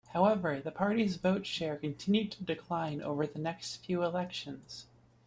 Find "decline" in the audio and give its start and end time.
2.43-3.03